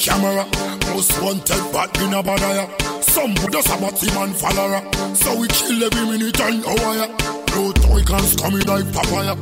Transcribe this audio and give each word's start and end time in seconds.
camera. 0.00 0.46
Most 0.88 1.20
wanted, 1.22 1.62
but 1.72 2.00
in 2.00 2.14
a 2.14 2.22
badaya. 2.22 2.66
Some 3.02 3.34
just 3.52 3.68
a 3.68 3.76
batty 3.80 4.06
man 4.14 4.32
follower. 4.32 4.80
So 5.14 5.38
we 5.38 5.46
kill 5.48 5.84
every 5.84 6.06
minute 6.18 6.40
and 6.40 6.64
hour. 6.64 6.94
ya. 6.96 7.06
No 7.54 7.72
toy 7.72 8.02
can 8.02 8.24
coming 8.38 8.66
like 8.66 8.90
papaya. 8.92 9.34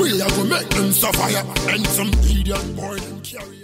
We 0.00 0.18
have 0.20 0.34
to 0.34 0.44
make 0.44 0.68
them 0.70 0.90
suffer. 0.92 1.70
And 1.70 1.86
some 1.86 2.08
idiot 2.24 2.76
boy 2.76 2.96
them 2.96 3.20
carry. 3.20 3.63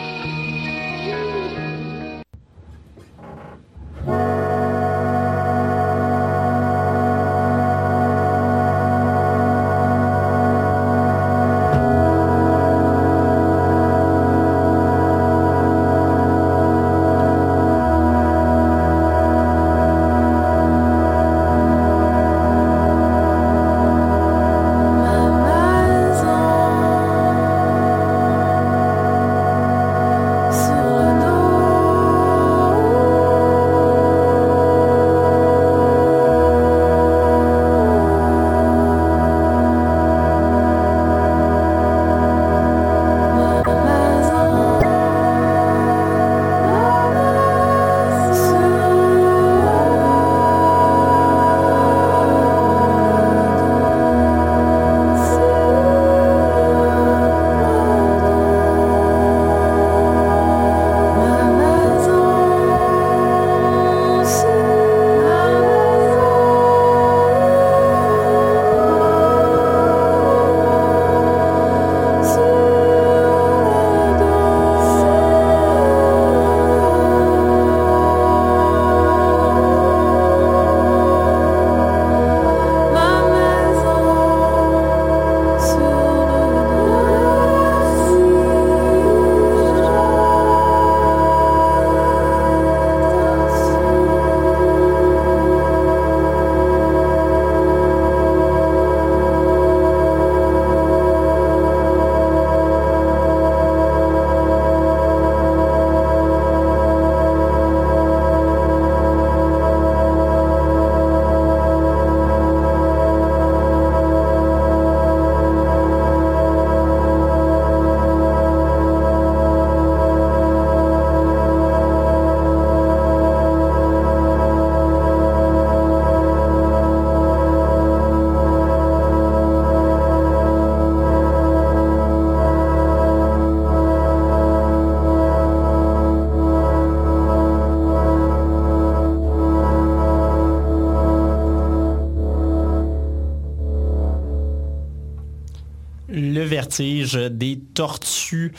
des 146.79 147.59
tortues. 147.73 148.53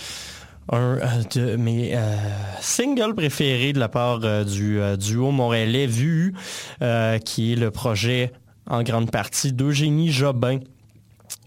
Un 0.71 0.99
euh, 0.99 0.99
de 1.35 1.57
mes 1.57 1.97
euh, 1.97 2.17
singles 2.61 3.15
préférés 3.15 3.73
de 3.73 3.81
la 3.81 3.89
part 3.89 4.21
euh, 4.23 4.45
du 4.45 4.81
duo 4.97 5.31
montréalais 5.33 5.87
Vu, 5.87 6.35
qui 7.25 7.53
est 7.53 7.57
le 7.57 7.71
projet 7.71 8.33
en 8.69 8.83
grande 8.83 9.11
partie 9.11 9.53
d'Eugénie 9.53 10.13
Jobin. 10.13 10.61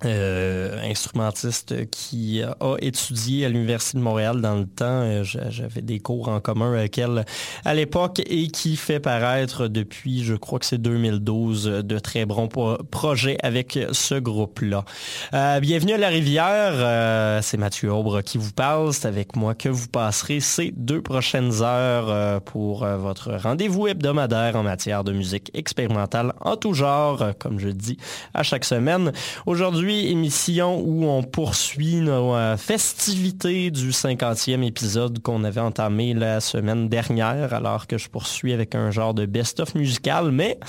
Euh, 0.05 0.79
instrumentiste 0.83 1.89
qui 1.89 2.43
a 2.43 2.55
étudié 2.79 3.45
à 3.45 3.49
l'Université 3.49 3.97
de 3.97 4.03
Montréal 4.03 4.39
dans 4.39 4.55
le 4.55 4.65
temps. 4.65 4.85
Euh, 4.85 5.23
j'avais 5.23 5.81
des 5.81 5.99
cours 5.99 6.27
en 6.27 6.39
commun 6.39 6.73
avec 6.73 6.97
elle 6.97 7.25
à 7.63 7.73
l'époque 7.73 8.21
et 8.25 8.47
qui 8.47 8.75
fait 8.75 8.99
paraître 8.99 9.67
depuis, 9.67 10.23
je 10.23 10.35
crois 10.35 10.59
que 10.59 10.65
c'est 10.65 10.77
2012, 10.77 11.65
de 11.83 11.99
très 11.99 12.25
bons 12.25 12.47
projets 12.47 13.37
avec 13.41 13.79
ce 13.91 14.15
groupe-là. 14.15 14.85
Euh, 15.33 15.59
bienvenue 15.59 15.93
à 15.93 15.97
la 15.97 16.09
rivière. 16.09 17.41
c'est 17.43 17.57
Mathieu 17.57 17.91
Aubre 17.91 18.21
qui 18.21 18.37
vous 18.37 18.51
parle. 18.51 18.93
C'est 18.93 19.07
avec 19.07 19.35
moi 19.35 19.55
que 19.55 19.69
vous 19.69 19.87
passerez 19.87 20.39
ces 20.39 20.71
deux 20.75 21.01
prochaines 21.01 21.61
heures 21.61 22.41
pour 22.41 22.85
votre 22.85 23.33
rendez-vous 23.33 23.87
hebdomadaire 23.87 24.55
en 24.55 24.63
matière 24.63 25.03
de 25.03 25.13
musique 25.13 25.51
expérimentale 25.53 26.33
en 26.41 26.57
tout 26.57 26.73
genre, 26.73 27.31
comme 27.39 27.59
je 27.59 27.69
dis 27.69 27.97
à 28.33 28.43
chaque 28.43 28.65
semaine. 28.65 29.11
Aujourd'hui, 29.45 29.94
émission 29.99 30.79
où 30.79 31.05
on 31.05 31.23
poursuit 31.23 31.95
nos 31.95 32.35
euh, 32.35 32.57
festivités 32.57 33.71
du 33.71 33.91
50e 33.91 34.63
épisode 34.63 35.21
qu'on 35.21 35.43
avait 35.43 35.61
entamé 35.61 36.13
la 36.13 36.39
semaine 36.39 36.89
dernière, 36.89 37.53
alors 37.53 37.87
que 37.87 37.97
je 37.97 38.09
poursuis 38.09 38.53
avec 38.53 38.75
un 38.75 38.91
genre 38.91 39.13
de 39.13 39.25
best-of 39.25 39.75
musical, 39.75 40.31
mais 40.31 40.59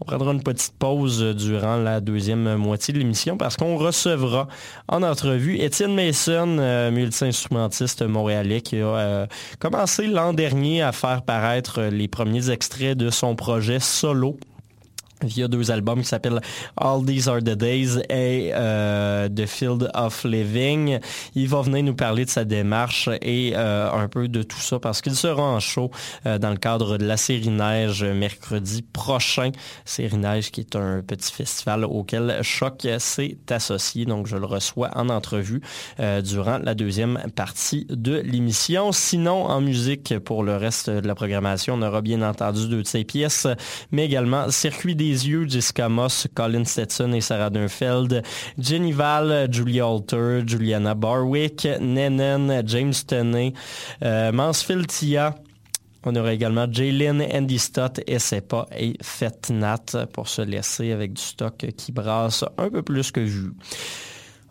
on 0.00 0.04
prendra 0.04 0.32
une 0.32 0.42
petite 0.42 0.74
pause 0.78 1.20
durant 1.36 1.76
la 1.76 2.00
deuxième 2.00 2.56
moitié 2.56 2.94
de 2.94 2.98
l'émission 2.98 3.36
parce 3.36 3.56
qu'on 3.56 3.76
recevra 3.76 4.48
en 4.88 5.02
entrevue 5.02 5.58
Étienne 5.58 5.94
Mason, 5.94 6.56
euh, 6.58 6.90
multi-instrumentiste 6.90 8.02
montréalais 8.02 8.60
qui 8.60 8.76
a 8.76 8.86
euh, 8.86 9.26
commencé 9.58 10.06
l'an 10.06 10.32
dernier 10.32 10.82
à 10.82 10.92
faire 10.92 11.22
paraître 11.22 11.82
les 11.82 12.08
premiers 12.08 12.50
extraits 12.50 12.96
de 12.96 13.10
son 13.10 13.36
projet 13.36 13.80
solo 13.80 14.38
via 15.22 15.48
deux 15.48 15.70
albums 15.70 16.00
qui 16.00 16.08
s'appellent 16.08 16.40
All 16.76 17.04
These 17.04 17.28
Are 17.28 17.38
the 17.38 17.54
Days 17.54 17.98
et 18.10 18.50
euh, 18.52 19.28
The 19.28 19.46
Field 19.46 19.90
of 19.94 20.24
Living. 20.24 20.98
Il 21.34 21.48
va 21.48 21.62
venir 21.62 21.84
nous 21.84 21.94
parler 21.94 22.24
de 22.24 22.30
sa 22.30 22.44
démarche 22.44 23.08
et 23.22 23.52
euh, 23.54 23.90
un 23.90 24.08
peu 24.08 24.28
de 24.28 24.42
tout 24.42 24.60
ça 24.60 24.78
parce 24.78 25.00
qu'il 25.00 25.14
sera 25.14 25.42
en 25.42 25.60
show 25.60 25.90
euh, 26.26 26.38
dans 26.38 26.50
le 26.50 26.56
cadre 26.56 26.98
de 26.98 27.06
la 27.06 27.16
série 27.16 27.48
Neige 27.48 28.04
mercredi 28.04 28.82
prochain. 28.82 29.50
Série 29.84 30.16
Neige 30.16 30.50
qui 30.50 30.60
est 30.60 30.76
un 30.76 31.02
petit 31.02 31.32
festival 31.32 31.84
auquel 31.84 32.40
Choc 32.42 32.86
s'est 32.98 33.38
associé. 33.50 34.04
Donc 34.04 34.26
je 34.26 34.36
le 34.36 34.46
reçois 34.46 34.90
en 34.94 35.08
entrevue 35.08 35.60
durant 36.22 36.58
la 36.58 36.74
deuxième 36.74 37.18
partie 37.34 37.86
de 37.88 38.20
l'émission. 38.24 38.92
Sinon, 38.92 39.44
en 39.44 39.60
musique, 39.60 40.18
pour 40.18 40.42
le 40.42 40.56
reste 40.56 40.90
de 40.90 41.06
la 41.06 41.14
programmation, 41.14 41.74
on 41.74 41.82
aura 41.82 42.02
bien 42.02 42.22
entendu 42.22 42.68
deux 42.68 42.82
de 42.82 42.86
ses 42.86 43.04
pièces, 43.04 43.46
mais 43.90 44.04
également 44.04 44.50
Circuit 44.50 44.94
des 44.94 45.03
yeux, 45.10 45.46
Jessica 45.48 45.88
Moss, 45.88 46.26
Colin 46.34 46.64
Stetson 46.64 47.12
et 47.12 47.20
Sarah 47.20 47.50
Dunfeld, 47.50 48.22
Jenny 48.58 48.92
Val, 48.92 49.48
Julia 49.50 49.86
Alter, 49.86 50.40
Juliana 50.46 50.94
Barwick, 50.94 51.66
Nenen, 51.80 52.62
James 52.66 52.94
Tenney, 53.06 53.52
euh, 54.02 54.32
Mansfield 54.32 54.86
Tia, 54.86 55.34
on 56.06 56.14
aura 56.16 56.34
également 56.34 56.66
Jalen, 56.70 57.26
Andy 57.32 57.58
Stott, 57.58 58.00
Sepa 58.18 58.66
et 58.76 58.94
Fetnat 59.02 60.06
pour 60.12 60.28
se 60.28 60.42
laisser 60.42 60.92
avec 60.92 61.14
du 61.14 61.22
stock 61.22 61.56
qui 61.76 61.92
brasse 61.92 62.44
un 62.58 62.68
peu 62.68 62.82
plus 62.82 63.10
que 63.10 63.20
vu. 63.20 63.52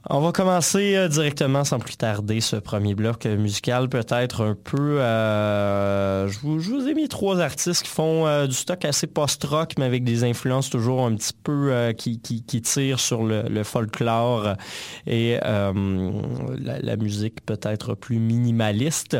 On 0.09 0.19
va 0.19 0.33
commencer 0.33 0.97
euh, 0.97 1.07
directement 1.07 1.63
sans 1.63 1.79
plus 1.79 1.95
tarder 1.95 2.41
ce 2.41 2.57
premier 2.57 2.93
bloc 2.93 3.25
musical, 3.25 3.87
peut-être 3.87 4.43
un 4.43 4.53
peu... 4.53 4.99
Euh, 4.99 6.27
je, 6.27 6.39
vous, 6.41 6.89
ai 6.89 6.93
mis 6.93 7.07
trois 7.07 7.39
artistes 7.39 7.83
qui 7.83 7.89
font 7.89 8.27
euh, 8.27 8.45
du 8.45 8.53
stock 8.53 8.83
assez 8.83 9.07
post-rock, 9.07 9.75
mais 9.77 9.85
avec 9.85 10.03
des 10.03 10.25
influences 10.25 10.69
toujours 10.69 11.05
un 11.05 11.15
petit 11.15 11.31
peu 11.41 11.93
qui, 11.97 12.19
qui, 12.19 12.61
tirent 12.61 12.99
sur 12.99 13.23
le, 13.23 13.63
folklore 13.63 14.55
et 15.07 15.37
la, 15.41 16.95
musique 16.97 17.45
peut-être 17.45 17.95
plus 17.95 18.19
minimaliste. 18.19 19.17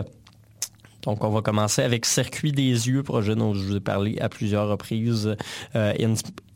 Donc, 1.03 1.23
on 1.23 1.29
va 1.29 1.41
commencer 1.41 1.81
avec 1.81 2.05
Circuit 2.05 2.51
des 2.51 2.87
yeux, 2.87 3.03
projet 3.03 3.35
dont 3.35 3.53
je 3.53 3.63
vous 3.63 3.75
ai 3.75 3.79
parlé 3.79 4.17
à 4.19 4.29
plusieurs 4.29 4.67
reprises. 4.69 5.35
Euh, 5.75 5.93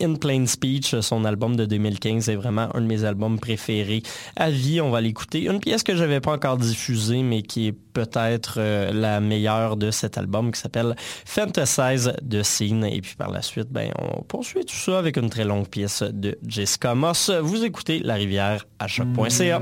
In, 0.02 0.16
Plain 0.16 0.46
Speech, 0.46 1.00
son 1.00 1.26
album 1.26 1.56
de 1.56 1.66
2015 1.66 2.30
est 2.30 2.36
vraiment 2.36 2.70
un 2.76 2.82
de 2.82 2.86
mes 2.86 3.04
albums 3.04 3.40
préférés 3.40 4.04
à 4.36 4.50
vie. 4.50 4.80
On 4.80 4.90
va 4.90 5.02
l'écouter. 5.02 5.46
Une 5.46 5.60
pièce 5.60 5.84
que 5.84 5.96
je 5.96 6.00
n'avais 6.00 6.22
pas 6.22 6.34
encore 6.34 6.58
diffusée, 6.58 7.24
mais 7.24 7.42
qui 7.42 7.68
est 7.68 7.72
peut-être 7.72 8.56
euh, 8.58 8.92
la 8.94 9.20
meilleure 9.20 9.76
de 9.76 9.92
cet 9.92 10.18
album, 10.18 10.52
qui 10.52 10.60
s'appelle 10.60 10.96
Fantasize 11.26 12.14
the 12.28 12.44
Scene. 12.44 12.86
Et 12.86 13.02
puis 13.02 13.16
par 13.16 13.32
la 13.32 13.42
suite, 13.42 13.70
ben, 13.72 13.92
on 13.98 14.22
poursuit 14.22 14.66
tout 14.66 14.76
ça 14.76 15.00
avec 15.00 15.18
une 15.18 15.30
très 15.30 15.46
longue 15.46 15.68
pièce 15.68 16.04
de 16.04 16.38
Jessica 16.46 16.96
Moss. 16.96 17.32
Vous 17.42 17.64
écoutez 17.64 18.00
La 18.00 18.16
Rivière 18.16 18.68
à 18.80 18.88
choc.ca. 18.88 19.62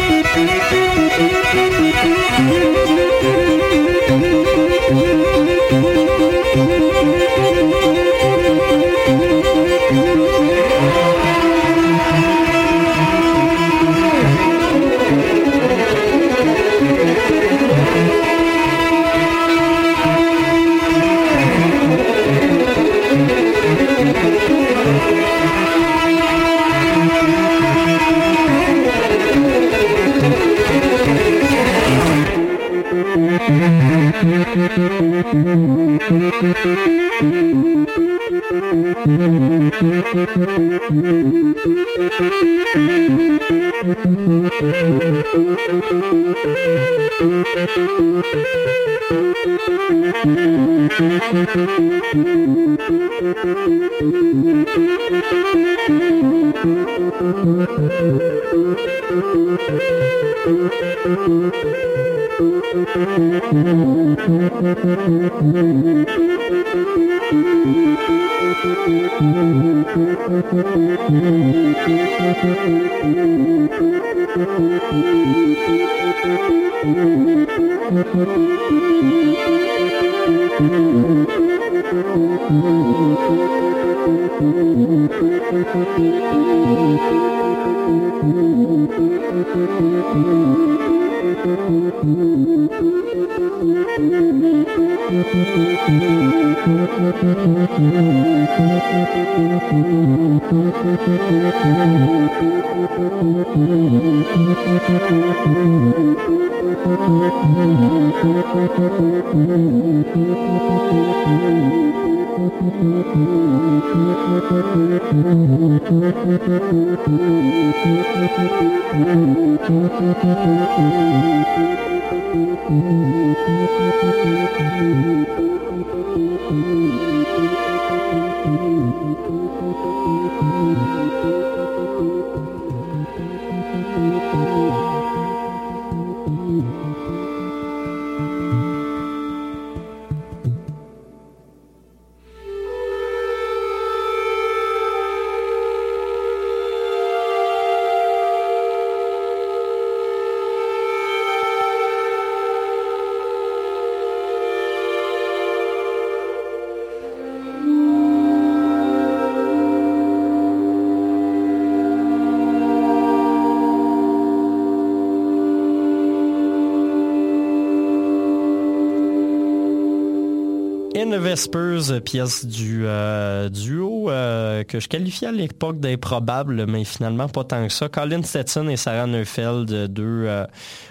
Vespers, 171.31 172.01
pièce 172.03 172.45
du 172.45 172.81
euh, 172.85 173.47
duo 173.47 174.09
euh, 174.09 174.65
que 174.65 174.81
je 174.81 174.89
qualifiais 174.89 175.29
à 175.29 175.31
l'époque 175.31 175.79
d'improbable, 175.79 176.65
mais 176.67 176.83
finalement 176.83 177.29
pas 177.29 177.45
tant 177.45 177.65
que 177.65 177.71
ça. 177.71 177.87
Colin 177.87 178.21
Stetson 178.21 178.67
et 178.67 178.75
Sarah 178.75 179.07
Neufeld, 179.07 179.87
deux 179.87 180.25
euh, 180.27 180.45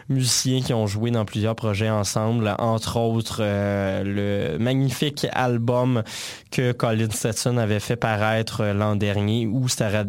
musiciens 0.08 0.62
qui 0.62 0.72
ont 0.72 0.86
joué 0.86 1.10
dans 1.10 1.26
plusieurs 1.26 1.54
projets 1.54 1.90
ensemble, 1.90 2.54
entre 2.58 2.96
autres 2.96 3.42
le 3.42 4.56
magnifique 4.56 5.26
album 5.32 6.02
que 6.50 6.72
Colin 6.72 7.10
Stetson 7.10 7.58
avait 7.58 7.78
fait 7.78 7.96
paraître 7.96 8.64
l'an 8.64 8.96
dernier, 8.96 9.46
où 9.46 9.68
Sarah, 9.68 10.04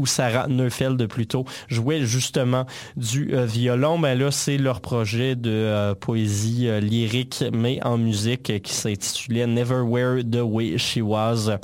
où 0.00 0.06
Sarah 0.06 0.48
Neufeld 0.48 1.06
plutôt 1.06 1.44
jouait 1.68 2.04
justement 2.06 2.66
du 2.96 3.32
violon. 3.44 3.98
Mais 3.98 4.14
là, 4.14 4.30
c'est 4.30 4.56
leur 4.56 4.80
projet 4.80 5.36
de 5.36 5.92
poésie 5.94 6.68
lyrique, 6.80 7.44
mais 7.52 7.82
en 7.84 7.98
musique 7.98 8.62
qui 8.62 8.72
s'intitulait 8.72 9.46
Never 9.46 9.82
Wear 9.82 10.22
the 10.24 10.40
Way 10.42 10.78
She 10.78 10.98
Was. 11.02 11.58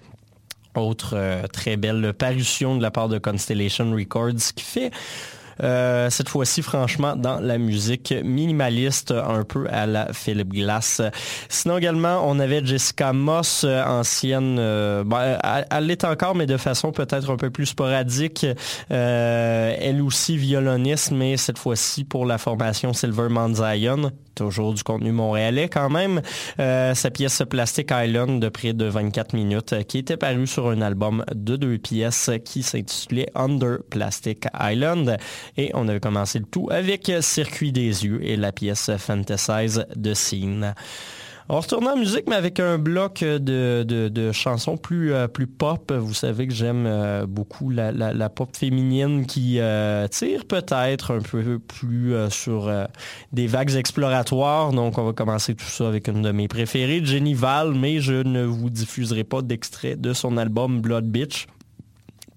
Autre 0.76 1.14
euh, 1.14 1.46
très 1.46 1.76
belle 1.76 2.12
parution 2.12 2.76
de 2.76 2.82
la 2.82 2.90
part 2.90 3.08
de 3.08 3.18
Constellation 3.18 3.92
Records 3.92 4.52
qui 4.54 4.64
fait 4.64 4.90
euh, 5.62 6.10
cette 6.10 6.28
fois-ci, 6.28 6.62
franchement, 6.62 7.16
dans 7.16 7.40
la 7.40 7.58
musique 7.58 8.14
minimaliste, 8.24 9.12
un 9.12 9.44
peu 9.44 9.66
à 9.70 9.86
la 9.86 10.12
Philip 10.12 10.48
Glass. 10.48 11.00
Sinon 11.48 11.78
également, 11.78 12.22
on 12.26 12.38
avait 12.38 12.64
Jessica 12.64 13.12
Moss, 13.12 13.64
euh, 13.64 13.82
ancienne, 13.84 14.56
euh, 14.58 15.04
ben, 15.04 15.38
elle, 15.70 15.86
l'est 15.86 16.04
encore, 16.04 16.34
mais 16.34 16.46
de 16.46 16.56
façon 16.56 16.92
peut-être 16.92 17.30
un 17.30 17.36
peu 17.36 17.50
plus 17.50 17.66
sporadique. 17.66 18.46
elle 18.88 20.02
aussi 20.02 20.36
violoniste, 20.36 21.10
mais 21.10 21.36
cette 21.36 21.58
fois-ci 21.58 22.04
pour 22.04 22.26
la 22.26 22.38
formation 22.38 22.92
Silver 22.92 23.28
Zion 23.54 24.10
toujours 24.34 24.74
du 24.74 24.82
contenu 24.82 25.12
montréalais 25.12 25.70
quand 25.70 25.88
même. 25.88 26.20
sa 26.58 27.10
pièce 27.10 27.42
Plastic 27.48 27.90
Island 27.90 28.38
de 28.38 28.50
près 28.50 28.74
de 28.74 28.84
24 28.84 29.32
minutes 29.32 29.86
qui 29.88 29.98
était 29.98 30.18
parue 30.18 30.46
sur 30.46 30.68
un 30.68 30.82
album 30.82 31.24
de 31.34 31.56
deux 31.56 31.78
pièces 31.78 32.30
qui 32.44 32.62
s'intitulait 32.62 33.28
Under 33.34 33.78
Plastic 33.88 34.46
Island. 34.60 35.16
Et 35.56 35.70
on 35.74 35.88
avait 35.88 36.00
commencé 36.00 36.38
le 36.38 36.46
tout 36.46 36.68
avec 36.70 37.10
Circuit 37.20 37.72
des 37.72 38.04
yeux 38.04 38.20
et 38.22 38.36
la 38.36 38.52
pièce 38.52 38.90
Fantasize 38.98 39.86
de 39.94 40.14
Scene. 40.14 40.74
On 41.48 41.60
retourne 41.60 41.86
en 41.86 41.96
musique, 41.96 42.24
mais 42.28 42.34
avec 42.34 42.58
un 42.58 42.76
bloc 42.76 43.20
de, 43.22 44.30
chansons 44.32 44.76
plus, 44.76 45.12
euh, 45.12 45.28
plus 45.28 45.46
pop. 45.46 45.92
Vous 45.92 46.12
savez 46.12 46.48
que 46.48 46.52
j'aime 46.52 46.86
euh, 46.88 47.24
beaucoup 47.24 47.70
la, 47.70 48.28
pop 48.30 48.48
féminine 48.56 49.26
qui 49.26 49.60
euh, 49.60 50.08
tire 50.08 50.44
peut-être 50.44 51.14
un 51.14 51.20
peu 51.20 51.60
plus 51.60 52.14
sur 52.30 52.72
des 53.32 53.46
vagues 53.46 53.76
exploratoires. 53.76 54.72
Donc, 54.72 54.98
on 54.98 55.04
va 55.04 55.12
commencer 55.12 55.54
tout 55.54 55.66
ça 55.66 55.86
avec 55.86 56.08
une 56.08 56.22
de 56.22 56.32
mes 56.32 56.48
préférées, 56.48 57.04
Jenny 57.04 57.34
Val, 57.34 57.74
mais 57.74 58.00
je 58.00 58.14
ne 58.14 58.42
vous 58.42 58.68
diffuserai 58.68 59.22
pas 59.22 59.40
d'extrait 59.40 59.94
de 59.94 60.12
son 60.12 60.38
album 60.38 60.80
Blood 60.80 61.04
Bitch 61.04 61.46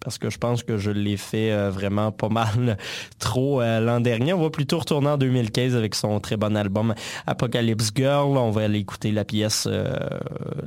parce 0.10 0.18
que 0.18 0.32
je 0.32 0.40
pense 0.40 0.64
que 0.64 0.80
je 0.80 0.90
l'ai 0.90 1.18
fait 1.18 1.52
euh, 1.52 1.70
vraiment 1.70 2.12
pas 2.12 2.30
mal 2.30 2.78
trop 3.20 3.62
euh, 3.62 3.80
l'an 3.80 4.00
dernier. 4.00 4.34
On 4.34 4.42
va 4.42 4.50
plutôt 4.50 4.80
retourner 4.80 5.10
en 5.10 5.18
2015 5.20 5.76
avec 5.76 5.94
son 5.94 6.20
très 6.20 6.36
bon 6.36 6.58
album 6.58 6.96
Apocalypse 7.28 7.92
Girl. 7.96 8.36
On 8.36 8.50
va 8.50 8.64
aller 8.64 8.80
écouter 8.80 9.12
la 9.12 9.24
pièce, 9.24 9.68
euh, 9.70 9.94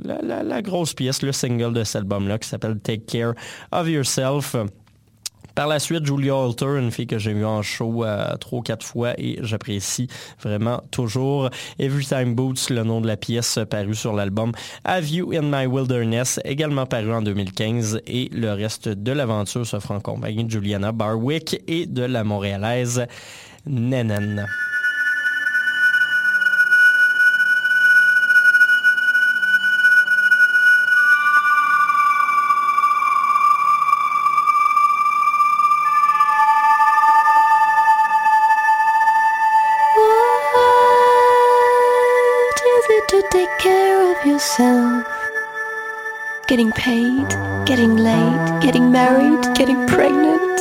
la, 0.01 0.61
grosse 0.61 0.93
pièce, 0.93 1.21
le 1.23 1.33
single 1.33 1.73
de 1.73 1.83
cet 1.83 1.97
album-là 1.97 2.37
qui 2.37 2.47
s'appelle 2.47 2.79
Take 2.79 3.03
Care 3.05 3.33
of 3.73 3.89
Yourself. 3.89 4.55
Par 5.55 5.67
la 5.67 5.77
suite, 5.77 6.05
Julia 6.05 6.35
Alter, 6.35 6.79
une 6.79 6.91
fille 6.91 7.05
que 7.05 7.19
j'ai 7.19 7.33
vue 7.33 7.45
en 7.45 7.61
show 7.61 8.03
euh, 8.03 8.35
trois 8.37 8.59
ou 8.59 8.61
quatre 8.63 8.83
fois 8.83 9.13
et 9.19 9.37
j'apprécie 9.43 10.07
vraiment 10.41 10.81
toujours. 10.89 11.49
Every 11.77 12.05
Time 12.05 12.33
Boots, 12.33 12.69
le 12.71 12.83
nom 12.83 13.01
de 13.01 13.07
la 13.07 13.17
pièce 13.17 13.59
paru 13.69 13.93
sur 13.93 14.13
l'album 14.13 14.51
Have 14.83 15.07
You 15.07 15.31
in 15.33 15.43
My 15.43 15.67
Wilderness, 15.67 16.39
également 16.43 16.87
paru 16.87 17.13
en 17.13 17.21
2015 17.21 18.01
et 18.07 18.29
le 18.33 18.51
reste 18.53 18.89
de 18.89 19.11
l'aventure 19.11 19.65
se 19.65 19.79
fera 19.79 19.95
en 19.95 19.99
compagnie 19.99 20.43
de 20.43 20.49
Juliana 20.49 20.91
Barwick 20.91 21.61
et 21.67 21.85
de 21.85 22.01
la 22.01 22.23
montréalaise 22.23 23.05
Nenen. 23.67 24.47
Getting 46.53 46.71
paid, 46.73 47.29
getting 47.65 47.97
laid, 47.97 48.61
getting 48.61 48.91
married, 48.91 49.41
getting 49.55 49.87
pregnant, 49.87 50.59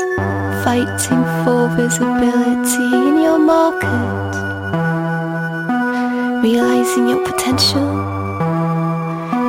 fighting 0.64 1.22
for 1.44 1.68
visibility 1.76 2.96
in 2.96 3.20
your 3.20 3.38
market, 3.38 4.32
realizing 6.42 7.08
your 7.10 7.22
potential, 7.30 7.90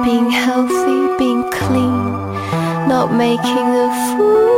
being 0.04 0.30
healthy, 0.30 1.18
being 1.18 1.50
clean, 1.50 2.12
not 2.90 3.14
making 3.14 3.70
a 3.86 4.18
fool. 4.18 4.53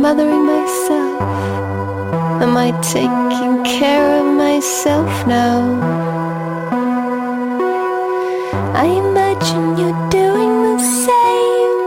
Mothering 0.00 0.44
myself? 0.44 1.22
Am 2.42 2.56
I 2.56 2.70
taking 2.82 3.64
care 3.64 4.20
of 4.20 4.26
myself 4.34 5.10
now? 5.26 5.58
I 8.74 8.86
imagine 9.04 9.78
you're 9.78 10.00
doing 10.10 10.52
the 10.68 10.78
same, 11.06 11.80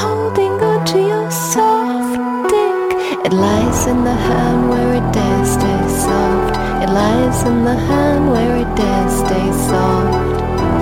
holding 0.00 0.54
on 0.70 0.84
to 0.92 0.98
your 0.98 1.30
soft 1.30 2.14
dick. 2.52 2.78
It 3.26 3.32
lies 3.32 3.86
in 3.86 4.04
the 4.04 4.18
hand 4.28 4.70
where 4.70 4.94
it 4.94 5.06
dares 5.12 5.50
stay 5.58 5.82
soft. 6.06 6.56
It 6.84 6.90
lies 6.90 7.42
in 7.44 7.64
the 7.64 7.78
hand 7.90 8.30
where 8.32 8.56
it 8.62 8.70
dares 8.76 9.14
stay 9.24 9.48
soft. 9.68 10.38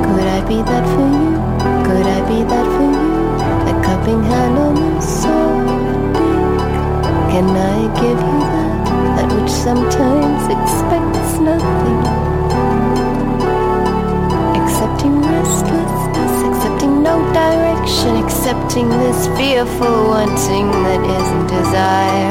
Could 0.06 0.28
I 0.38 0.40
be 0.46 0.58
that 0.70 0.84
for 0.94 1.08
you? 1.18 1.34
Could 1.86 2.06
I 2.16 2.20
be 2.30 2.40
that 2.52 2.66
for 2.74 2.88
you? 2.96 3.10
A 3.70 3.74
cupping 3.84 4.22
hand 4.22 4.58
on 4.58 4.74
the 4.74 5.00
soft. 5.00 5.39
Can 7.30 7.48
I 7.48 7.78
give 8.00 8.18
you 8.28 8.38
that? 8.54 8.86
That 9.16 9.28
which 9.36 9.50
sometimes 9.50 10.42
expects 10.56 11.38
nothing. 11.38 12.00
Accepting 14.60 15.22
restlessness, 15.22 16.34
accepting 16.48 17.02
no 17.04 17.16
direction, 17.32 18.16
accepting 18.24 18.88
this 18.88 19.28
fearful 19.38 20.08
wanting 20.08 20.72
that 20.72 21.02
isn't 21.18 21.46
desire. 21.46 22.29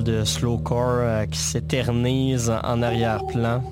De 0.00 0.24
slowcore 0.24 1.00
euh, 1.00 1.26
qui 1.26 1.38
s'éternise 1.38 2.50
en 2.50 2.82
arrière-plan. 2.82 3.62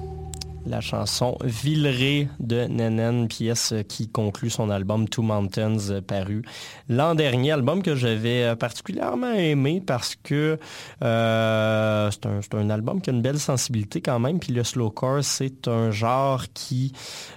La 0.66 0.80
chanson 0.82 1.38
Villeray 1.42 2.28
de 2.38 2.66
Nenen, 2.66 3.28
pièce 3.28 3.72
qui 3.88 4.08
conclut 4.08 4.50
son 4.50 4.68
album 4.68 5.08
Two 5.08 5.22
Mountains 5.22 5.90
euh, 5.90 6.00
paru 6.02 6.42
l'an 6.88 7.14
dernier, 7.14 7.52
album 7.52 7.82
que 7.82 7.94
j'avais 7.94 8.44
euh, 8.44 8.56
particulièrement 8.56 9.32
aimé 9.32 9.82
parce 9.84 10.16
que 10.16 10.58
c'est 11.00 11.06
un, 11.06 12.70
album 12.70 13.00
qui 13.00 13.10
a 13.10 13.12
une 13.12 13.22
belle 13.22 13.38
sensibilité 13.40 14.02
quand 14.02 14.18
même. 14.18 14.38
Puis 14.38 14.52
le 14.52 14.62
slowcore, 14.62 15.24
c'est 15.24 15.66
un 15.68 15.90
genre 15.90 16.44
qui 16.52 16.92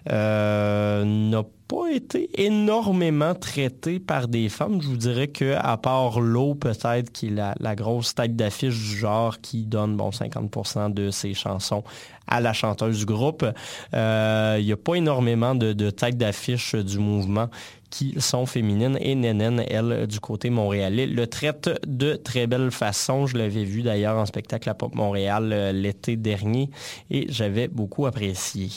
n'a 0.05 1.43
pas 1.43 1.62
été 1.95 2.29
énormément 2.41 3.35
traité 3.35 3.99
par 3.99 4.27
des 4.27 4.49
femmes. 4.49 4.81
Je 4.81 4.87
vous 4.87 4.97
dirais 4.97 5.27
que 5.27 5.55
à 5.57 5.77
part 5.77 6.19
l'eau, 6.19 6.55
peut-être, 6.55 7.11
qui 7.11 7.27
est 7.27 7.55
la, 7.59 7.75
grosse 7.75 8.15
tête 8.15 8.35
d'affiche 8.35 8.75
du 8.75 8.97
genre 8.97 9.39
qui 9.41 9.65
donne 9.65 9.95
bon 9.95 10.09
50% 10.09 10.93
de 10.93 11.11
ses 11.11 11.33
chansons 11.33 11.83
à 12.27 12.39
la 12.41 12.53
chanteuse 12.53 12.99
du 12.99 13.05
groupe. 13.05 13.45
Euh, 13.93 14.57
il 14.59 14.65
n'y 14.65 14.71
a 14.71 14.77
pas 14.77 14.95
énormément 14.95 15.55
de, 15.55 15.73
de 15.73 15.89
têtes 15.89 16.17
d'affiche 16.17 16.75
du 16.75 16.99
mouvement 16.99 17.49
qui 17.93 18.15
sont 18.19 18.47
féminines 18.47 18.97
et 18.99 19.13
Nénène, 19.13 19.63
elle, 19.69 20.07
du 20.07 20.19
côté 20.19 20.49
montréalais, 20.49 21.05
le 21.05 21.27
traite 21.27 21.69
de 21.85 22.15
très 22.15 22.47
belle 22.47 22.71
façon. 22.71 23.27
Je 23.27 23.37
l'avais 23.37 23.63
vu 23.63 23.83
d'ailleurs 23.83 24.17
en 24.17 24.25
spectacle 24.25 24.67
à 24.67 24.73
Pop 24.73 24.95
Montréal 24.95 25.51
euh, 25.53 25.71
l'été 25.71 26.15
dernier 26.15 26.71
et 27.11 27.27
j'avais 27.29 27.67
beaucoup 27.67 28.07
apprécié. 28.07 28.69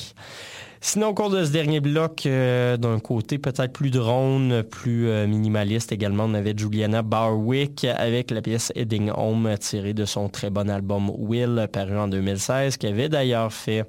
Sinon, 0.81 1.09
au 1.09 1.15
cours 1.15 1.31
de 1.31 1.45
ce 1.45 1.51
dernier 1.51 1.81
bloc, 1.81 2.27
euh, 2.27 2.77
d'un 2.77 2.99
côté 2.99 3.39
peut-être 3.39 3.73
plus 3.73 3.91
drone, 3.91 4.63
plus 4.63 5.09
euh, 5.09 5.27
minimaliste 5.27 5.91
également, 5.91 6.25
on 6.25 6.35
avait 6.35 6.55
Juliana 6.57 7.03
Barwick 7.03 7.85
avec 7.85 8.31
la 8.31 8.43
pièce 8.43 8.73
Heading 8.77 9.11
Home 9.17 9.55
tirée 9.59 9.95
de 9.95 10.05
son 10.05 10.29
très 10.29 10.51
bon 10.51 10.69
album 10.69 11.11
Will, 11.17 11.69
paru 11.73 11.97
en 11.97 12.09
2016, 12.09 12.77
qui 12.77 12.87
avait 12.87 13.09
d'ailleurs 13.09 13.53
fait 13.53 13.87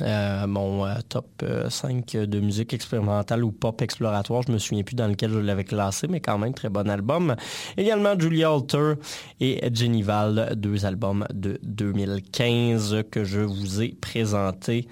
euh, 0.00 0.46
mon 0.46 0.86
top 1.08 1.44
5 1.68 2.12
de 2.12 2.40
musique 2.40 2.72
expérimentale 2.72 3.44
ou 3.44 3.52
pop 3.52 3.82
exploratoire. 3.82 4.42
Je 4.46 4.52
me 4.52 4.58
souviens 4.58 4.84
plus 4.84 4.94
dans 4.94 5.08
lequel 5.08 5.30
je 5.30 5.38
l'avais 5.38 5.64
classé, 5.64 6.06
mais 6.08 6.20
quand 6.20 6.38
même 6.38 6.54
très 6.54 6.70
bon 6.70 6.88
album. 6.88 7.36
Également 7.76 8.18
Julia 8.18 8.50
Alter 8.50 8.94
et 9.40 9.60
Jenny 9.72 10.02
Val, 10.02 10.54
deux 10.56 10.86
albums 10.86 11.26
de 11.34 11.58
2015 11.62 13.02
que 13.10 13.24
je 13.24 13.40
vous 13.40 13.82
ai 13.82 13.88
présentés 14.00 14.88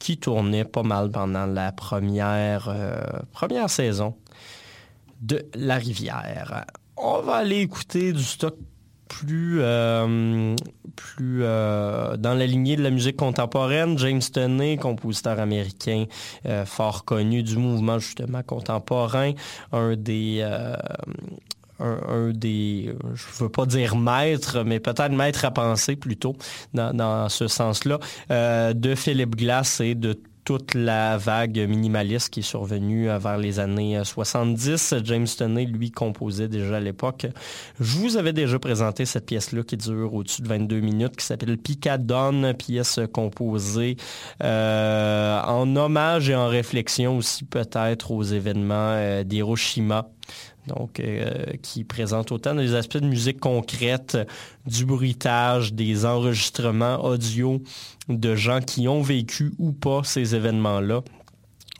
qui 0.00 0.16
tournait 0.16 0.64
pas 0.64 0.82
mal 0.82 1.10
pendant 1.10 1.46
la 1.46 1.70
première, 1.70 2.68
euh, 2.68 3.00
première 3.32 3.70
saison 3.70 4.16
de 5.20 5.46
La 5.54 5.76
Rivière. 5.76 6.64
On 6.96 7.20
va 7.20 7.34
aller 7.34 7.60
écouter 7.60 8.12
du 8.12 8.22
stock 8.22 8.56
plus, 9.06 9.58
euh, 9.60 10.56
plus 10.96 11.40
euh, 11.42 12.16
dans 12.16 12.34
la 12.34 12.46
lignée 12.46 12.76
de 12.76 12.82
la 12.82 12.90
musique 12.90 13.16
contemporaine. 13.16 13.98
James 13.98 14.22
Toney, 14.22 14.78
compositeur 14.78 15.38
américain 15.38 16.06
fort 16.64 17.04
connu 17.04 17.42
du 17.42 17.56
mouvement 17.56 17.98
justement 17.98 18.42
contemporain, 18.42 19.32
un 19.72 19.96
des 19.96 20.42
un, 21.80 22.30
des, 22.30 22.94
je 23.14 23.42
veux 23.42 23.48
pas 23.48 23.66
dire 23.66 23.96
maître, 23.96 24.62
mais 24.64 24.80
peut-être 24.80 25.12
maître 25.12 25.44
à 25.44 25.50
penser 25.50 25.96
plutôt 25.96 26.36
dans, 26.74 27.28
ce 27.28 27.48
sens-là, 27.48 27.98
euh, 28.30 28.72
de 28.72 28.94
Philip 28.94 29.36
Glass 29.36 29.80
et 29.80 29.94
de 29.94 30.20
toute 30.44 30.74
la 30.74 31.16
vague 31.16 31.58
minimaliste 31.58 32.30
qui 32.30 32.40
est 32.40 32.42
survenue 32.42 33.06
vers 33.06 33.38
les 33.38 33.60
années 33.60 34.00
70. 34.02 34.94
James 35.04 35.26
Toney, 35.38 35.64
lui, 35.64 35.90
composait 35.90 36.48
déjà 36.48 36.78
à 36.78 36.80
l'époque. 36.80 37.26
Je 37.78 37.98
vous 37.98 38.16
avais 38.16 38.32
déjà 38.32 38.58
présenté 38.58 39.04
cette 39.04 39.26
pièce-là 39.26 39.62
qui 39.62 39.76
dure 39.76 40.12
au-dessus 40.14 40.42
de 40.42 40.48
22 40.48 40.80
minutes, 40.80 41.16
qui 41.16 41.24
s'appelle 41.24 41.56
Picadon, 41.56 42.52
pièce 42.54 43.00
composée 43.12 43.96
euh, 44.42 45.40
en 45.42 45.76
hommage 45.76 46.30
et 46.30 46.34
en 46.34 46.48
réflexion 46.48 47.18
aussi 47.18 47.44
peut-être 47.44 48.10
aux 48.10 48.22
événements 48.22 48.94
euh, 48.94 49.24
d'Hiroshima 49.24 50.10
donc 50.66 51.00
euh, 51.00 51.44
qui 51.62 51.84
présente 51.84 52.32
autant 52.32 52.54
des 52.54 52.74
aspects 52.74 52.98
de 52.98 53.06
musique 53.06 53.40
concrète, 53.40 54.18
du 54.66 54.84
bruitage, 54.84 55.72
des 55.72 56.04
enregistrements 56.04 57.04
audio 57.04 57.62
de 58.08 58.34
gens 58.34 58.60
qui 58.60 58.88
ont 58.88 59.02
vécu 59.02 59.52
ou 59.58 59.72
pas 59.72 60.02
ces 60.04 60.34
événements-là. 60.34 61.02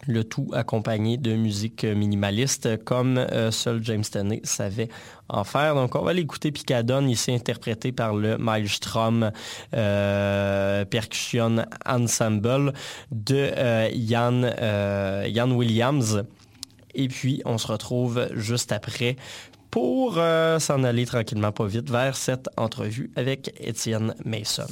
Le 0.07 0.25
tout 0.25 0.49
accompagné 0.55 1.19
de 1.19 1.37
musique 1.37 1.85
minimaliste 1.85 2.83
comme 2.85 3.19
euh, 3.19 3.51
seul 3.51 3.85
James 3.85 4.03
Tenney 4.03 4.41
savait 4.45 4.89
en 5.29 5.45
faire. 5.45 5.75
Donc 5.75 5.95
on 5.95 6.03
va 6.03 6.15
l'écouter 6.15 6.51
Picadon, 6.51 7.07
ici 7.07 7.33
interprété 7.33 7.93
par 7.93 8.15
le 8.15 8.39
Maelstrom 8.39 9.31
euh, 9.75 10.87
Percussion 10.87 11.67
Ensemble 11.85 12.73
de 13.13 13.91
Ian, 13.93 14.43
Ian 15.27 15.51
Williams. 15.51 16.25
Et 16.95 17.09
puis, 17.09 17.43
on 17.45 17.59
se 17.59 17.67
retrouve 17.67 18.29
juste 18.33 18.73
après 18.73 19.17
pour 19.71 20.19
euh, 20.19 20.59
s'en 20.59 20.83
aller 20.83 21.07
tranquillement 21.07 21.53
pas 21.53 21.67
vite 21.67 21.91
vers 21.91 22.17
cette 22.17 22.49
entrevue 22.57 23.11
avec 23.17 23.55
Étienne 23.61 24.15
Mason. 24.25 24.67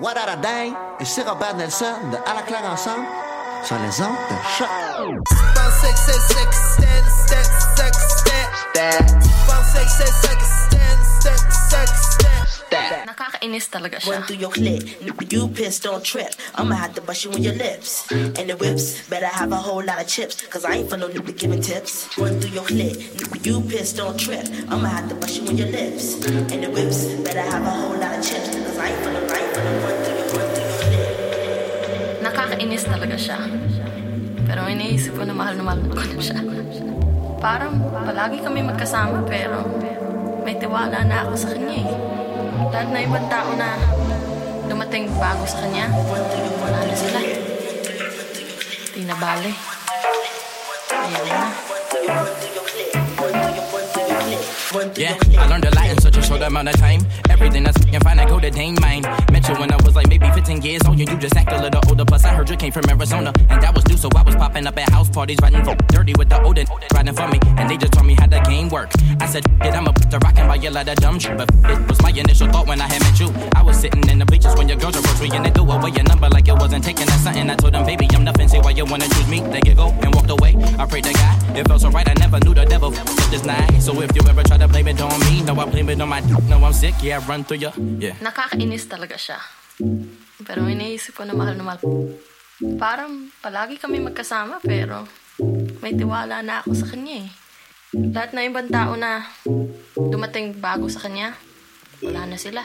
What 0.00 0.16
a? 0.16 0.38
Et 1.00 1.04
c'est 1.04 1.28
Robert 1.28 1.56
Nelson 1.56 1.84
de 2.12 2.16
À 2.30 2.34
la 2.34 2.42
claire 2.42 2.64
ensemble 2.64 3.04
sur 3.64 3.76
les 3.78 4.00
ondes 4.00 4.16
de 4.30 4.36
choc. 4.56 4.68
Nakakainis 13.06 13.68
talaga 13.70 14.00
siya. 14.00 14.12
Run 14.12 14.22
through 14.22 14.40
your 14.40 14.50
clip, 14.52 14.84
you 15.32 15.48
piss, 15.48 15.80
don't 15.80 16.04
trip. 16.04 16.28
I'ma 16.54 16.74
have 16.74 16.94
to 16.94 17.00
bust 17.00 17.24
you 17.24 17.32
in 17.32 17.42
your 17.42 17.54
lips. 17.54 18.10
And 18.12 18.48
the 18.48 18.56
whips, 18.56 19.08
better 19.08 19.26
have 19.26 19.52
a 19.52 19.56
whole 19.56 19.82
lot 19.82 20.00
of 20.00 20.06
chips. 20.06 20.46
Cause 20.46 20.64
I 20.64 20.76
ain't 20.76 20.90
for 20.90 20.96
no 20.96 21.08
nigga 21.08 21.36
giving 21.36 21.60
tips. 21.60 22.08
Run 22.18 22.40
through 22.40 22.52
your 22.52 22.64
clip, 22.64 22.96
you 23.44 23.60
piss, 23.62 23.92
don't 23.94 24.18
trip. 24.18 24.46
I'ma 24.68 24.88
have 24.88 25.08
to 25.08 25.14
bust 25.14 25.40
you 25.40 25.48
in 25.48 25.56
your 25.56 25.68
lips. 25.68 26.14
And 26.52 26.62
the 26.64 26.70
whips, 26.70 27.04
better 27.24 27.40
have 27.42 27.62
a 27.62 27.70
whole 27.70 27.96
lot 27.96 28.18
of 28.18 28.24
chips. 28.24 28.50
Cause 28.50 28.78
I 28.78 28.88
ain't 28.88 29.02
for 29.02 29.12
no, 29.12 29.26
I 29.26 29.47
Nakakainis 32.58 32.90
talaga 32.90 33.14
siya. 33.14 33.38
Pero 34.42 34.66
iniisip 34.66 35.14
ko 35.14 35.22
na 35.22 35.30
mahal 35.30 35.54
na 35.54 35.62
mahal 35.62 35.78
ko 35.78 35.94
na 35.94 36.18
siya. 36.18 36.42
Parang 37.38 37.78
palagi 38.02 38.42
kami 38.42 38.66
magkasama 38.66 39.22
pero 39.30 39.62
may 40.42 40.58
tiwala 40.58 41.06
na 41.06 41.22
ako 41.22 41.38
sa 41.38 41.54
kanya 41.54 41.86
eh. 41.86 41.86
Lahat 42.74 42.90
na 42.90 42.98
ibang 43.06 43.30
tao 43.30 43.54
na 43.54 43.78
dumating 44.66 45.06
bago 45.22 45.46
sa 45.46 45.62
kanya, 45.62 45.86
wala 46.58 46.82
na 46.82 46.94
sila. 46.98 47.22
Di 48.90 49.06
na 49.06 49.14
bale. 49.22 49.54
Ayaw 50.98 51.24
na. 51.30 51.46
Yeah, 54.98 55.14
I 55.14 55.46
learned 55.46 55.62
a 55.62 55.70
lot 55.78 56.07
short 56.28 56.42
amount 56.42 56.68
of 56.68 56.76
time. 56.76 57.00
Everything 57.30 57.64
that's 57.64 57.78
fucking 57.78 58.00
fine, 58.00 58.18
I 58.18 58.26
go 58.28 58.38
to 58.38 58.50
Dane 58.50 58.76
mine. 58.80 59.02
Met 59.32 59.48
you 59.48 59.54
when 59.54 59.72
I 59.72 59.76
was 59.82 59.96
like 59.96 60.08
maybe 60.08 60.28
15 60.30 60.60
years 60.60 60.82
old. 60.86 60.98
You, 60.98 61.06
you 61.10 61.16
just 61.16 61.34
act 61.36 61.50
a 61.52 61.60
little 61.60 61.80
older. 61.88 62.04
Plus, 62.04 62.24
I 62.24 62.34
heard 62.34 62.50
you 62.50 62.56
came 62.56 62.72
from 62.72 62.84
Arizona. 62.88 63.32
And 63.48 63.62
that 63.62 63.74
was 63.74 63.84
due, 63.84 63.96
so 63.96 64.08
I 64.14 64.22
was 64.22 64.36
popping 64.36 64.66
up 64.66 64.76
at 64.76 64.90
house 64.90 65.08
parties, 65.08 65.38
riding 65.40 65.64
for 65.64 65.74
dirty 65.88 66.12
with 66.18 66.28
the 66.28 66.40
older 66.42 66.64
riding 66.92 67.14
for 67.14 67.28
me. 67.28 67.38
And 67.56 67.70
they 67.70 67.76
just 67.76 67.92
told 67.94 68.06
me 68.06 68.14
how 68.14 68.26
the 68.26 68.40
game 68.40 68.68
work. 68.68 68.90
I 69.20 69.26
said, 69.26 69.44
it, 69.62 69.72
I'ma 69.72 69.92
put 69.92 70.10
the 70.10 70.18
rockin' 70.18 70.46
by 70.46 70.56
you 70.56 70.70
like 70.70 70.88
a 70.88 70.94
dumb 70.96 71.18
shit. 71.18 71.36
But 71.38 71.48
it 71.64 71.88
was 71.88 72.00
my 72.02 72.10
initial 72.10 72.48
thought 72.48 72.66
when 72.66 72.80
I 72.80 72.88
had 72.88 73.00
met 73.00 73.18
you. 73.18 73.32
I 73.54 73.62
was 73.62 73.78
sitting 73.78 74.06
in 74.08 74.18
the 74.18 74.26
bleachers 74.26 74.54
when 74.56 74.68
your 74.68 74.76
girls 74.76 74.96
me 75.20 75.30
and 75.34 75.44
they 75.44 75.50
threw 75.50 75.70
away 75.70 75.90
your 75.90 76.04
number 76.04 76.28
like 76.28 76.48
it 76.48 76.54
wasn't 76.54 76.84
taking 76.84 77.06
that 77.06 77.20
something. 77.20 77.48
I 77.50 77.56
told 77.56 77.74
them, 77.74 77.84
baby, 77.86 78.06
I'm 78.12 78.24
nothing. 78.24 78.48
Say 78.48 78.60
why 78.60 78.70
you 78.70 78.84
wanna 78.84 79.08
choose 79.08 79.28
me. 79.28 79.40
They 79.40 79.60
get 79.60 79.76
go 79.76 79.88
and 80.02 80.14
walked 80.14 80.30
away. 80.30 80.54
I 80.78 80.86
prayed 80.86 81.04
to 81.04 81.12
God. 81.12 81.56
It 81.56 81.66
felt 81.66 81.80
so 81.80 81.90
right, 81.90 82.08
I 82.08 82.14
never 82.14 82.38
knew 82.40 82.54
the 82.54 82.64
devil 82.64 82.90
this 83.30 83.44
night. 83.44 83.80
So 83.80 84.00
if 84.00 84.14
you 84.14 84.22
ever 84.28 84.42
try 84.42 84.58
to 84.58 84.68
blame 84.68 84.88
it 84.88 85.00
on 85.00 85.18
me, 85.20 85.42
no, 85.42 85.54
I 85.54 85.64
blame 85.66 85.88
it 85.88 86.00
on 86.00 86.08
my 86.08 86.17
no, 86.26 86.58
I'm 86.58 86.72
sick, 86.72 86.98
yeah, 87.02 87.22
run 87.26 87.44
through 87.44 87.62
you. 87.62 87.72
Yeah. 88.02 88.16
Nakakainis 88.18 88.90
talaga 88.90 89.14
siya. 89.14 89.38
Pero 90.42 90.66
iniisip 90.66 91.14
ko 91.14 91.22
na 91.22 91.36
mahal 91.36 91.54
na 91.54 91.64
mahal. 91.64 91.78
Parang 92.78 93.30
palagi 93.38 93.78
kami 93.78 94.02
magkasama 94.02 94.58
pero 94.58 95.06
may 95.78 95.94
tiwala 95.94 96.42
na 96.42 96.64
ako 96.64 96.74
sa 96.74 96.86
kanya 96.90 97.26
eh. 97.26 97.30
Lahat 97.94 98.34
na 98.34 98.44
ibang 98.44 98.68
tao 98.68 98.98
na 98.98 99.24
dumating 99.94 100.58
bago 100.58 100.90
sa 100.90 101.06
kanya, 101.06 101.38
Wala 101.98 102.30
na 102.30 102.38
sila. 102.38 102.62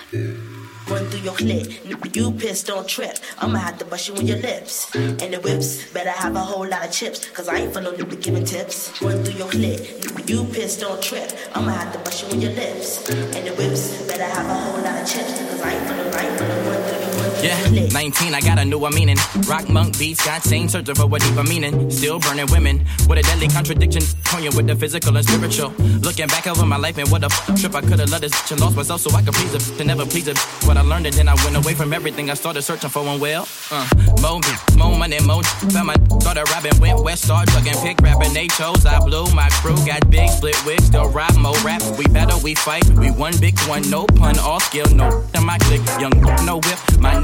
Run 0.89 1.05
through 1.05 1.21
your 1.21 1.33
clit, 1.33 2.15
you 2.15 2.31
pissed 2.31 2.67
don't 2.67 2.87
trip. 2.87 3.17
I'ma 3.39 3.57
have 3.59 3.77
to 3.79 3.85
bust 3.85 4.09
you 4.09 4.15
in 4.15 4.27
your 4.27 4.37
lips. 4.37 4.93
And 4.95 5.33
the 5.33 5.39
whips, 5.39 5.91
better 5.93 6.09
have 6.09 6.35
a 6.35 6.39
whole 6.39 6.67
lot 6.67 6.85
of 6.85 6.91
chips. 6.91 7.29
Cause 7.29 7.47
I 7.47 7.57
ain't 7.57 7.73
for 7.73 7.81
no 7.81 7.91
nigga 7.93 8.21
giving 8.21 8.45
tips. 8.45 9.01
Run 9.01 9.23
through 9.23 9.35
your 9.35 9.47
clit, 9.47 10.29
you 10.29 10.43
pissed 10.45 10.81
don't 10.81 11.01
trip. 11.01 11.31
I'ma 11.55 11.71
have 11.71 11.93
to 11.93 11.99
bust 11.99 12.23
you 12.23 12.29
in 12.33 12.41
your 12.41 12.51
lips. 12.51 13.09
And 13.09 13.47
the 13.47 13.53
whips, 13.53 14.05
better 14.07 14.23
have 14.23 14.45
a 14.45 14.53
whole 14.53 14.81
lot 14.81 15.01
of 15.01 15.07
chips. 15.07 15.39
Cause 15.39 15.61
I 15.61 15.73
ain't 15.73 15.87
for 15.87 15.95
no, 15.95 16.03
I 16.17 16.27
ain't 16.27 16.37
for 16.37 16.47
no 16.47 16.69
run 16.69 16.89
through 16.89 17.02
yeah, 17.43 17.87
19, 17.91 18.33
I 18.33 18.41
got 18.41 18.59
a 18.59 18.65
newer 18.65 18.89
meaning. 18.89 19.17
Rock 19.47 19.69
monk 19.69 19.97
beats, 19.99 20.25
got 20.25 20.43
same 20.43 20.69
searching 20.69 20.95
for 20.95 21.13
a 21.13 21.19
deeper 21.19 21.43
meaning. 21.43 21.89
Still 21.91 22.19
burning 22.19 22.47
women 22.51 22.85
with 23.07 23.19
a 23.19 23.23
deadly 23.23 23.47
contradiction. 23.47 24.01
Poignant 24.23 24.55
with 24.55 24.67
the 24.67 24.75
physical 24.75 25.15
and 25.15 25.25
spiritual. 25.25 25.69
Looking 26.01 26.27
back 26.27 26.47
over 26.47 26.65
my 26.65 26.77
life 26.77 26.97
and 26.97 27.09
what 27.09 27.23
a 27.23 27.27
f- 27.27 27.59
trip 27.59 27.75
I 27.75 27.81
could 27.81 27.99
have 27.99 28.09
loved 28.09 28.23
this 28.23 28.31
bitch 28.31 28.51
and 28.51 28.61
lost 28.61 28.75
myself 28.75 29.01
so 29.01 29.11
I 29.11 29.21
could 29.21 29.33
please 29.33 29.53
her 29.53 29.77
to 29.77 29.83
never 29.83 30.05
please 30.05 30.27
her. 30.27 30.33
What 30.67 30.77
I 30.77 30.81
learned 30.81 31.05
and 31.05 31.15
then 31.15 31.27
I 31.27 31.35
went 31.43 31.55
away 31.57 31.73
from 31.73 31.93
everything 31.93 32.29
I 32.29 32.33
started 32.35 32.61
searching 32.61 32.89
for 32.89 33.05
and 33.05 33.19
well. 33.21 33.47
Uh, 33.71 33.87
mo, 34.21 34.39
mo 34.77 34.95
money, 34.97 35.19
mo. 35.21 35.41
Found 35.43 35.87
my 35.87 35.95
started 36.19 36.49
robbing, 36.51 36.79
went 36.79 37.03
west, 37.03 37.25
started 37.25 37.51
drugging, 37.51 37.79
pick 37.81 37.99
rapping. 38.01 38.33
They 38.33 38.47
chose, 38.47 38.85
I 38.85 38.99
blew. 38.99 39.25
My 39.33 39.49
crew 39.61 39.75
got 39.85 40.09
big, 40.09 40.29
split 40.29 40.55
wigs, 40.65 40.85
still 40.85 41.09
rap, 41.09 41.35
mo 41.37 41.53
rap. 41.63 41.81
We 41.97 42.05
battle, 42.05 42.39
we 42.41 42.55
fight. 42.55 42.87
We 42.91 43.11
one 43.11 43.37
big 43.39 43.59
one, 43.61 43.89
no 43.89 44.05
pun, 44.05 44.39
all 44.39 44.59
skill, 44.59 44.87
no. 44.95 45.23
In 45.35 45.45
my 45.45 45.57
click, 45.59 45.81
young, 45.99 46.13
no 46.45 46.57
whip. 46.57 46.79
My 46.99 47.23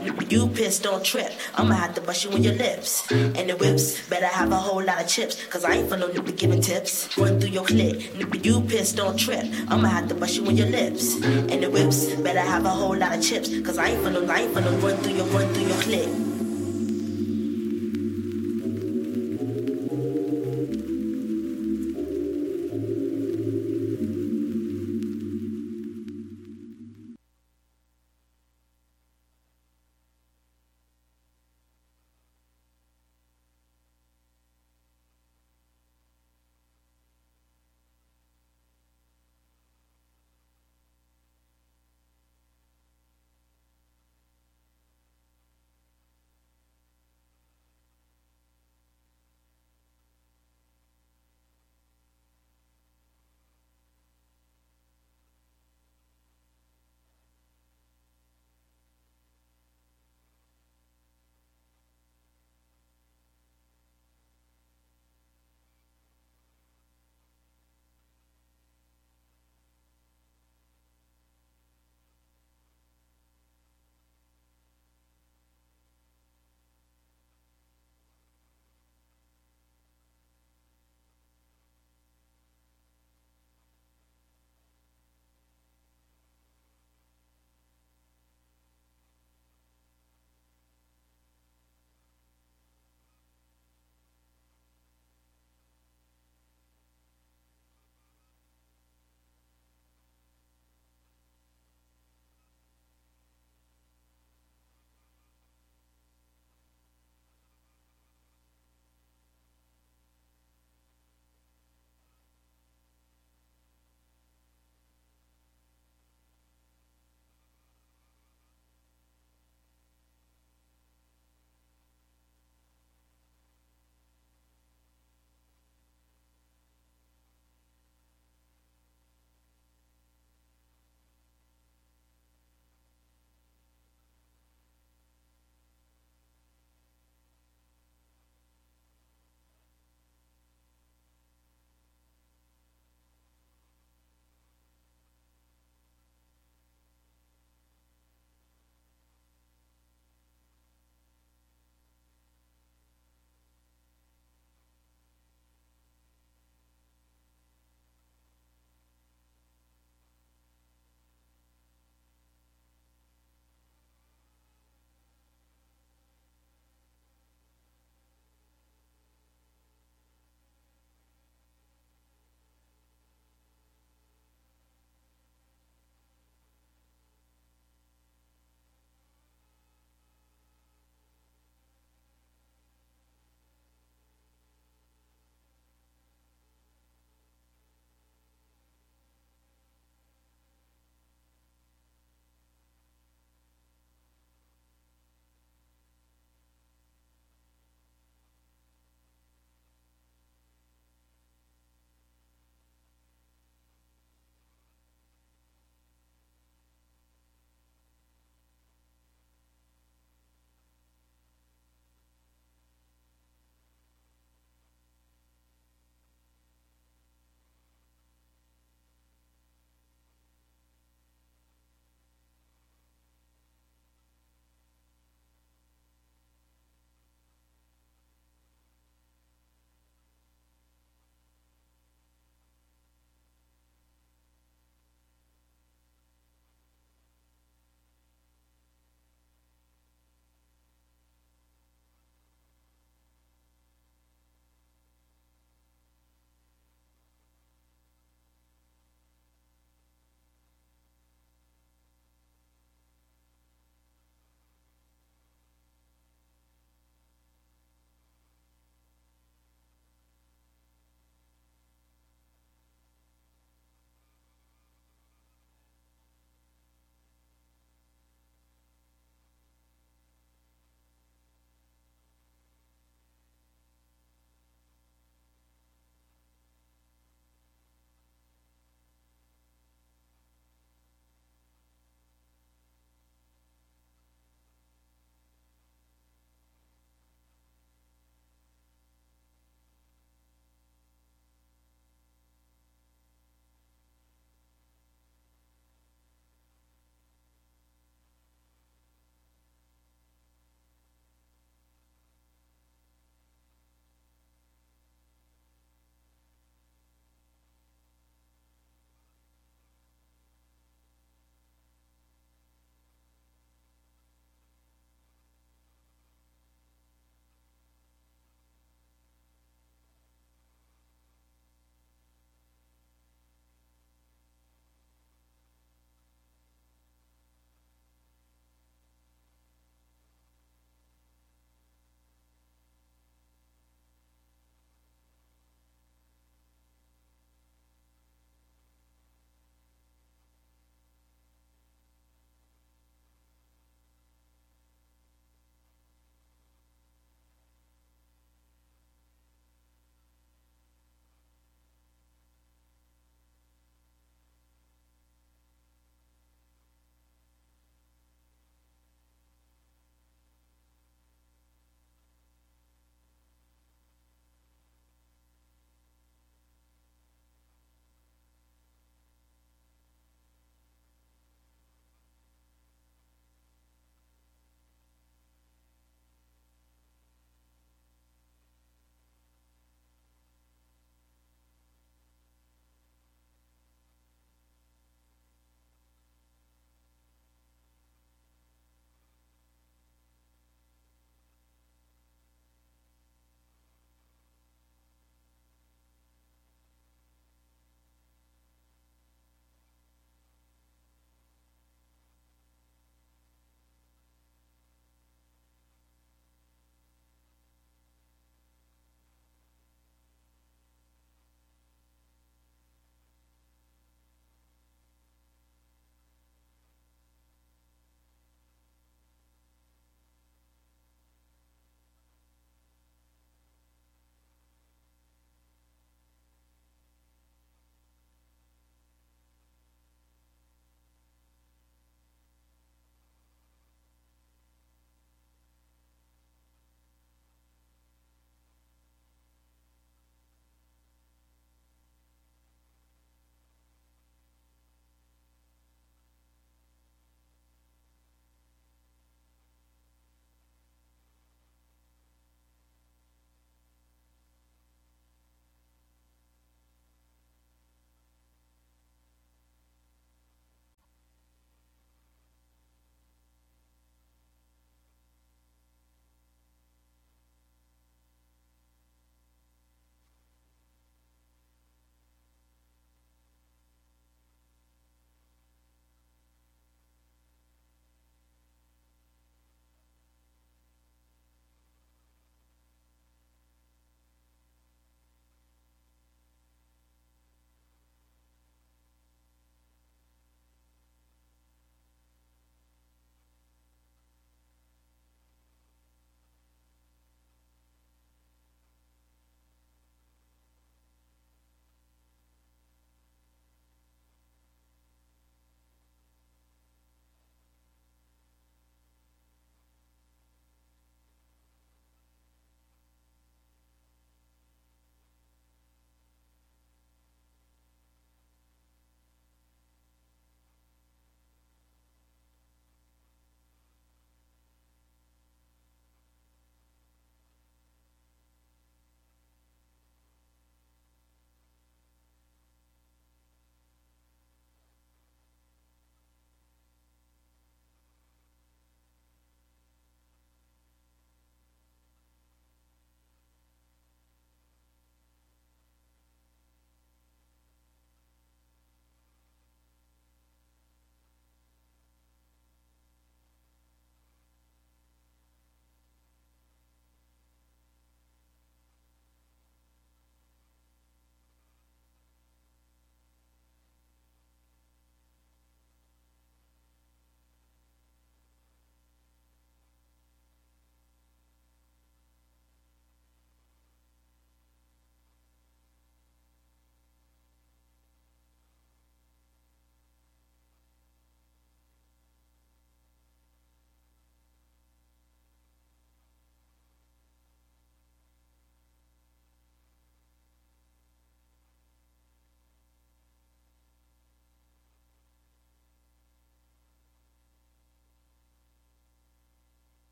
You 0.31 0.47
pissed, 0.47 0.83
don't 0.83 1.03
trip. 1.03 1.29
I'ma 1.55 1.75
mm. 1.75 1.77
have 1.77 1.93
to 1.95 2.01
bust 2.01 2.23
you 2.23 2.31
in 2.31 2.41
your 2.41 2.53
lips. 2.53 3.11
And 3.11 3.49
the 3.49 3.57
whips, 3.57 4.07
better 4.07 4.27
have 4.27 4.53
a 4.53 4.55
whole 4.55 4.81
lot 4.81 5.01
of 5.01 5.09
chips. 5.09 5.35
Cause 5.47 5.65
I 5.65 5.73
ain't 5.73 5.89
for 5.89 5.97
no 5.97 6.07
nigga 6.07 6.37
giving 6.37 6.61
tips. 6.61 7.17
Run 7.17 7.37
through 7.37 7.49
your 7.49 7.65
clit. 7.65 8.45
You 8.45 8.61
pissed, 8.61 8.95
don't 8.95 9.17
trip. 9.17 9.43
I'ma 9.67 9.89
have 9.89 10.07
to 10.07 10.15
bust 10.15 10.37
you 10.37 10.45
in 10.45 10.55
your 10.55 10.69
lips. 10.69 11.15
And 11.21 11.61
the 11.61 11.69
whips, 11.69 12.15
better 12.15 12.39
have 12.39 12.63
a 12.63 12.69
whole 12.69 12.95
lot 12.95 13.13
of 13.13 13.21
chips. 13.21 13.49
Cause 13.59 13.77
I 13.77 13.89
ain't 13.89 14.03
for 14.03 14.09
no, 14.09 14.25
I 14.25 14.43
ain't 14.43 14.53
for 14.53 14.61
no 14.61 14.71
run 14.77 14.95
through 15.03 15.15
your, 15.15 15.25
run 15.27 15.53
through 15.53 15.67
your 15.67 15.81
clit. 15.83 16.40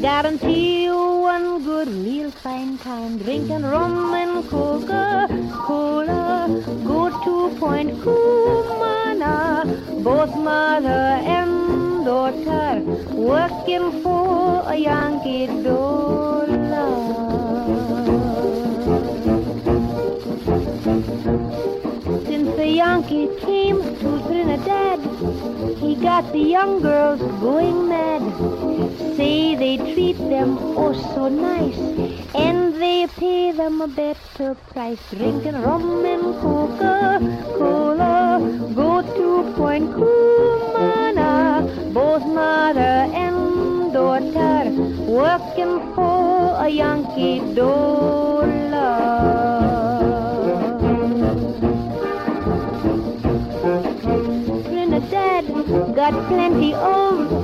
Guarantee 0.00 0.84
you 0.84 0.96
one 0.96 1.62
good, 1.62 1.88
real 1.88 2.30
fine 2.30 2.78
time. 2.78 3.18
Drinking 3.18 3.64
rum 3.64 4.14
and 4.14 4.48
Coca-Cola. 4.48 6.46
Go 6.86 7.10
to 7.24 7.50
Point 7.58 8.00
Cumana. 8.00 9.66
Both 10.02 10.34
mother 10.36 10.88
and 10.88 12.06
daughter 12.06 12.80
working 13.12 14.02
for 14.02 14.62
a 14.66 14.74
Yankee 14.74 15.46
dollar. 15.46 16.48
Since 22.24 22.56
the 22.56 22.66
Yankee 22.66 23.28
came 23.40 23.82
to 24.00 24.18
Trinidad, 24.26 24.98
he 25.76 25.94
got 25.94 26.32
the 26.32 26.38
young 26.38 26.80
girls 26.80 27.20
going 27.42 27.88
mad. 27.88 28.09
Treat 30.00 30.16
them 30.16 30.56
oh 30.80 30.94
so 30.94 31.28
nice, 31.28 31.76
and 32.34 32.74
they 32.80 33.06
pay 33.06 33.52
them 33.52 33.82
a 33.82 33.86
better 33.86 34.54
price. 34.72 34.98
Drinking 35.10 35.60
rum 35.60 36.06
and 36.06 36.22
Coca-Cola, 36.40 38.40
go 38.74 39.02
to 39.02 39.52
Point 39.58 39.92
Cumana, 39.92 41.68
both 41.92 42.24
mother 42.24 43.12
and 43.12 43.92
daughter 43.92 44.70
working 45.04 45.92
for 45.94 46.56
a 46.64 46.68
Yankee 46.70 47.40
dollar. 47.54 48.48
Trinidad 54.64 55.44
got 55.94 56.14
plenty 56.28 56.72
of 56.72 57.39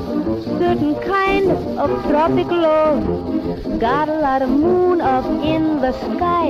certain 0.67 0.97
kind 0.97 1.49
of 1.79 1.91
tropical 2.09 2.59
love. 2.59 3.79
Got 3.79 4.09
a 4.09 4.19
lot 4.27 4.43
of 4.43 4.51
moon 4.51 5.01
up 5.01 5.27
in 5.55 5.63
the 5.85 5.93
sky. 5.93 6.47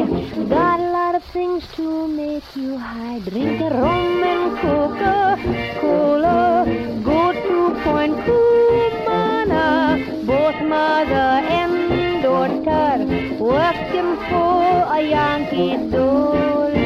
Got 0.49 0.81
a 0.81 0.91
lot 0.99 1.15
of 1.15 1.25
things 1.37 1.63
to 1.77 2.09
make 2.09 2.49
you 2.57 2.79
high. 2.79 3.19
Drink 3.29 3.61
a 3.61 3.71
rum 3.83 4.25
and 4.33 4.59
Coca-Cola. 4.63 6.41
Go 7.11 7.21
to 7.45 7.57
Point 7.85 8.17
Cumana. 8.27 9.67
Both 10.33 10.59
mother 10.63 11.29
and 11.61 12.23
daughter 12.23 12.89
working 13.53 14.11
for 14.31 14.65
a 14.97 15.01
Yankee 15.15 15.77
dollar. 15.91 16.86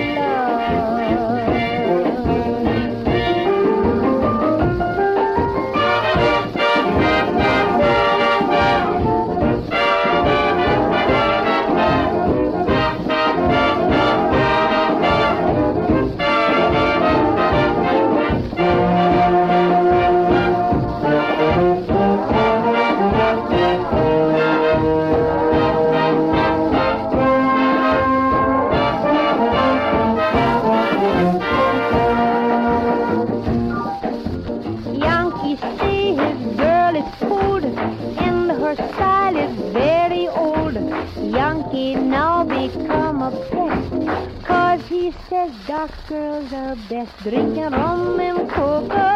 dricka 47.24 47.70
rom, 47.70 48.20
en 48.20 48.47
kopp 48.49 49.10